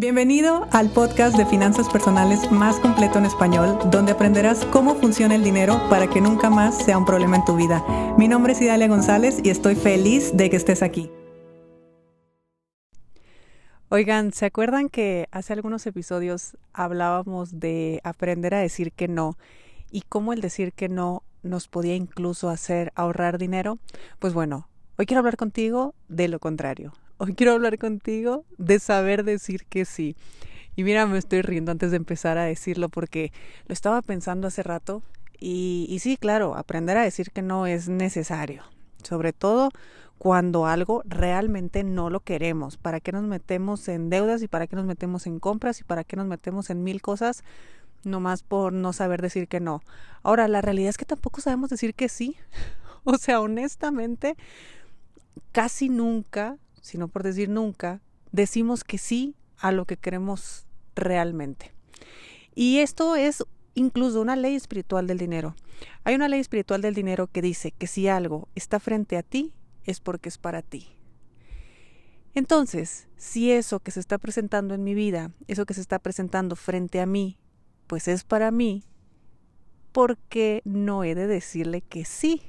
[0.00, 5.44] Bienvenido al podcast de finanzas personales más completo en español, donde aprenderás cómo funciona el
[5.44, 7.84] dinero para que nunca más sea un problema en tu vida.
[8.16, 11.10] Mi nombre es Idalia González y estoy feliz de que estés aquí.
[13.90, 19.36] Oigan, ¿se acuerdan que hace algunos episodios hablábamos de aprender a decir que no
[19.90, 23.78] y cómo el decir que no nos podía incluso hacer ahorrar dinero?
[24.18, 26.94] Pues bueno, hoy quiero hablar contigo de lo contrario.
[27.22, 30.16] Hoy quiero hablar contigo de saber decir que sí.
[30.74, 33.30] Y mira, me estoy riendo antes de empezar a decirlo porque
[33.66, 35.02] lo estaba pensando hace rato
[35.38, 38.62] y, sí, claro, aprender a decir que no es necesario.
[39.02, 39.68] Sobre todo
[40.16, 42.78] cuando algo realmente no lo queremos.
[42.78, 46.04] ¿Para qué nos metemos en deudas y para qué nos metemos en compras y para
[46.04, 47.44] qué nos metemos en mil cosas?
[48.02, 49.82] Nomás por no saber decir que no.
[50.22, 52.36] Ahora, la realidad es que tampoco sabemos decir que sí.
[53.04, 54.36] O sea, honestamente,
[55.52, 58.00] casi nunca sino por decir nunca,
[58.32, 61.72] decimos que sí a lo que queremos realmente.
[62.54, 63.44] Y esto es
[63.74, 65.54] incluso una ley espiritual del dinero.
[66.04, 69.52] Hay una ley espiritual del dinero que dice que si algo está frente a ti,
[69.84, 70.88] es porque es para ti.
[72.34, 76.54] Entonces, si eso que se está presentando en mi vida, eso que se está presentando
[76.54, 77.38] frente a mí,
[77.86, 78.84] pues es para mí,
[79.92, 82.42] ¿por qué no he de decirle que sí?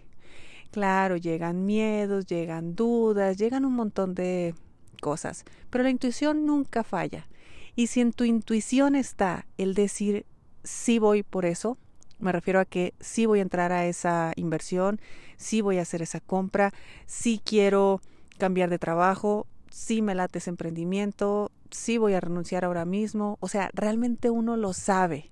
[0.71, 4.55] Claro, llegan miedos, llegan dudas, llegan un montón de
[5.01, 7.27] cosas, pero la intuición nunca falla.
[7.75, 10.25] Y si en tu intuición está el decir
[10.63, 11.77] sí voy por eso,
[12.19, 15.01] me refiero a que sí voy a entrar a esa inversión,
[15.37, 16.71] sí voy a hacer esa compra,
[17.05, 17.99] sí quiero
[18.37, 23.37] cambiar de trabajo, sí me late ese emprendimiento, sí voy a renunciar ahora mismo.
[23.39, 25.31] O sea, realmente uno lo sabe.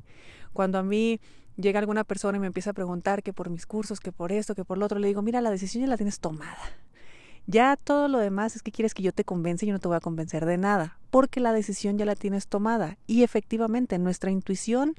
[0.51, 1.19] Cuando a mí
[1.59, 4.55] llega alguna persona y me empieza a preguntar que por mis cursos, que por esto,
[4.55, 6.57] que por lo otro, le digo, mira, la decisión ya la tienes tomada.
[7.47, 9.87] Ya todo lo demás es que quieres que yo te convence y yo no te
[9.87, 12.97] voy a convencer de nada, porque la decisión ya la tienes tomada.
[13.07, 14.95] Y efectivamente, nuestra intuición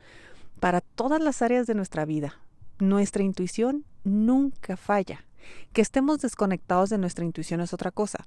[0.59, 2.35] para todas las áreas de nuestra vida,
[2.79, 5.25] nuestra intuición nunca falla.
[5.73, 8.25] Que estemos desconectados de nuestra intuición es otra cosa.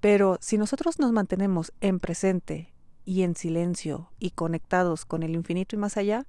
[0.00, 2.72] Pero si nosotros nos mantenemos en presente
[3.04, 6.26] y en silencio y conectados con el infinito y más allá,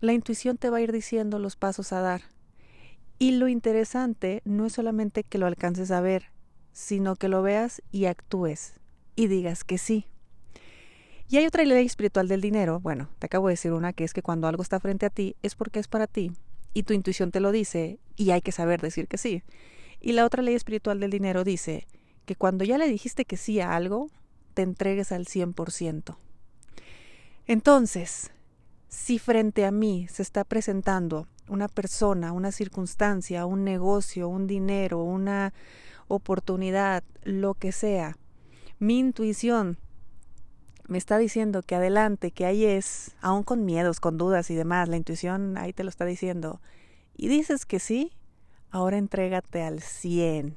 [0.00, 2.22] la intuición te va a ir diciendo los pasos a dar.
[3.18, 6.26] Y lo interesante no es solamente que lo alcances a ver,
[6.72, 8.74] sino que lo veas y actúes
[9.14, 10.06] y digas que sí.
[11.28, 14.12] Y hay otra ley espiritual del dinero, bueno, te acabo de decir una que es
[14.12, 16.30] que cuando algo está frente a ti es porque es para ti
[16.72, 19.42] y tu intuición te lo dice y hay que saber decir que sí.
[20.00, 21.86] Y la otra ley espiritual del dinero dice
[22.26, 24.08] que cuando ya le dijiste que sí a algo,
[24.54, 26.16] te entregues al 100%.
[27.46, 28.30] Entonces,
[28.88, 35.02] si frente a mí se está presentando una persona, una circunstancia, un negocio, un dinero,
[35.02, 35.52] una
[36.08, 38.16] oportunidad, lo que sea,
[38.78, 39.78] mi intuición
[40.88, 44.88] me está diciendo que adelante, que ahí es, aún con miedos, con dudas y demás,
[44.88, 46.60] la intuición ahí te lo está diciendo,
[47.16, 48.12] y dices que sí,
[48.70, 50.56] ahora entrégate al 100,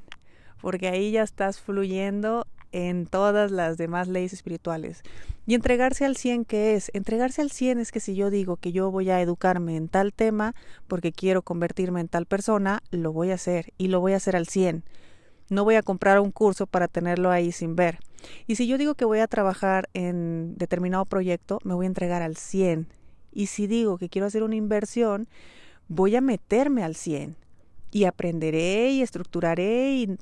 [0.61, 5.01] porque ahí ya estás fluyendo en todas las demás leyes espirituales.
[5.49, 6.91] Y entregarse al 100, ¿qué es?
[6.93, 10.13] Entregarse al 100 es que si yo digo que yo voy a educarme en tal
[10.13, 10.53] tema
[10.87, 14.35] porque quiero convertirme en tal persona, lo voy a hacer y lo voy a hacer
[14.35, 14.83] al 100.
[15.49, 17.97] No voy a comprar un curso para tenerlo ahí sin ver.
[18.45, 22.21] Y si yo digo que voy a trabajar en determinado proyecto, me voy a entregar
[22.21, 22.87] al 100.
[23.31, 25.27] Y si digo que quiero hacer una inversión,
[25.87, 27.35] voy a meterme al 100
[27.89, 30.16] y aprenderé y estructuraré y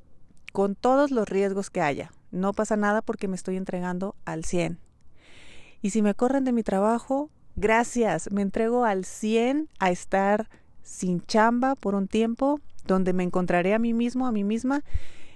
[0.54, 2.14] con todos los riesgos que haya.
[2.32, 4.87] No pasa nada porque me estoy entregando al 100.
[5.82, 10.50] Y si me corren de mi trabajo, gracias, me entrego al 100 a estar
[10.82, 14.84] sin chamba por un tiempo, donde me encontraré a mí mismo, a mí misma,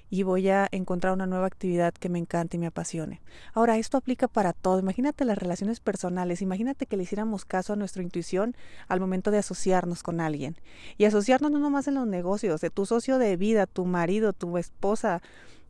[0.10, 3.22] y voy a encontrar una nueva actividad que me encante y me apasione.
[3.54, 4.78] Ahora, esto aplica para todo.
[4.78, 8.56] Imagínate las relaciones personales, imagínate que le hiciéramos caso a nuestra intuición
[8.90, 10.58] al momento de asociarnos con alguien.
[10.98, 14.58] Y asociarnos no nomás en los negocios, de tu socio de vida, tu marido, tu
[14.58, 15.22] esposa,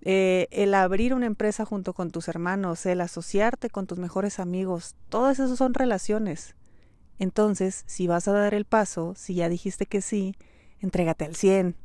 [0.04, 4.96] eh, el abrir una empresa junto con tus hermanos, el asociarte con tus mejores amigos,
[5.10, 6.56] todas esas son relaciones.
[7.20, 10.36] Entonces, si vas a dar el paso, si ya dijiste que sí,
[10.80, 11.76] entrégate al 100.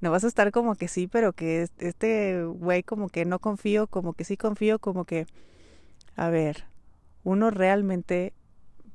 [0.00, 3.86] No vas a estar como que sí, pero que este güey como que no confío,
[3.86, 5.26] como que sí confío, como que...
[6.16, 6.64] A ver,
[7.24, 8.32] uno realmente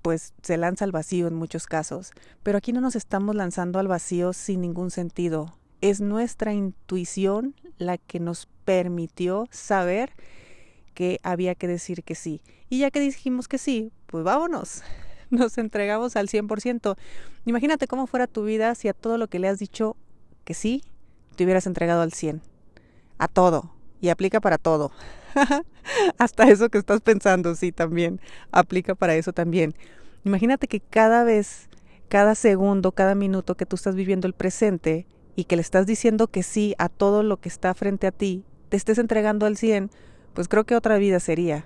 [0.01, 2.11] pues se lanza al vacío en muchos casos,
[2.43, 5.57] pero aquí no nos estamos lanzando al vacío sin ningún sentido.
[5.81, 10.11] Es nuestra intuición la que nos permitió saber
[10.93, 12.41] que había que decir que sí.
[12.69, 14.81] Y ya que dijimos que sí, pues vámonos.
[15.29, 16.95] Nos entregamos al 100%.
[17.45, 19.95] Imagínate cómo fuera tu vida si a todo lo que le has dicho
[20.43, 20.83] que sí,
[21.35, 22.41] te hubieras entregado al 100.
[23.17, 23.71] A todo.
[24.01, 24.91] y aplica para todo.
[26.17, 28.19] Hasta eso que estás pensando, sí, también
[28.51, 29.73] aplica para eso también.
[30.23, 31.69] Imagínate que cada vez,
[32.07, 36.27] cada segundo, cada minuto que tú estás viviendo el presente y que le estás diciendo
[36.27, 39.89] que sí a todo lo que está frente a ti, te estés entregando al 100,
[40.33, 41.63] pues creo que otra vida sería.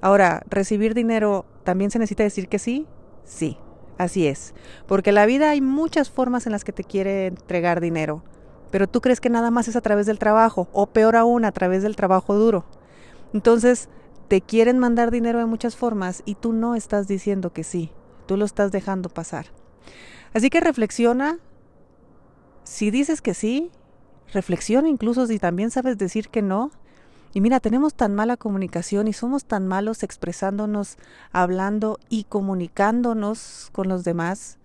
[0.00, 2.86] Ahora, recibir dinero, ¿también se necesita decir que sí?
[3.24, 3.58] Sí,
[3.98, 4.54] así es.
[4.86, 8.22] Porque la vida hay muchas formas en las que te quiere entregar dinero.
[8.70, 11.52] Pero tú crees que nada más es a través del trabajo, o peor aún, a
[11.52, 12.64] través del trabajo duro.
[13.32, 13.88] Entonces,
[14.28, 17.92] te quieren mandar dinero de muchas formas y tú no estás diciendo que sí,
[18.26, 19.46] tú lo estás dejando pasar.
[20.34, 21.38] Así que reflexiona,
[22.66, 23.70] si dices que sí,
[24.32, 26.72] reflexiona incluso si también sabes decir que no.
[27.32, 30.96] Y mira, tenemos tan mala comunicación y somos tan malos expresándonos,
[31.30, 34.58] hablando y comunicándonos con los demás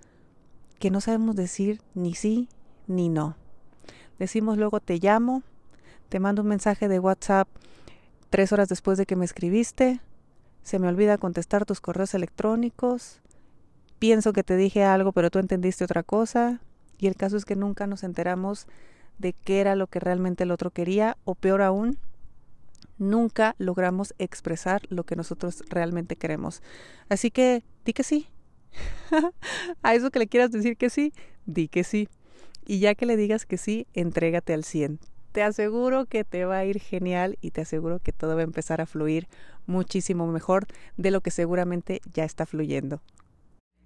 [0.80, 2.50] que no sabemos decir ni sí
[2.88, 3.38] ni no.
[4.18, 5.44] Decimos luego te llamo,
[6.10, 7.48] te mando un mensaje de WhatsApp
[8.32, 10.02] tres horas después de que me escribiste,
[10.64, 13.22] se me olvida contestar tus correos electrónicos,
[14.00, 16.62] pienso que te dije algo pero tú entendiste otra cosa
[17.02, 18.68] y el caso es que nunca nos enteramos
[19.18, 21.98] de qué era lo que realmente el otro quería o peor aún,
[23.00, 26.62] nunca logramos expresar lo que nosotros realmente queremos.
[27.10, 28.28] Así que di que sí.
[29.84, 31.12] A eso que le quieras decir que sí,
[31.46, 32.08] di que sí.
[32.68, 35.00] Y ya que le digas que sí, entrégate al 100.
[35.32, 38.44] Te aseguro que te va a ir genial y te aseguro que todo va a
[38.44, 39.28] empezar a fluir
[39.66, 43.02] muchísimo mejor de lo que seguramente ya está fluyendo.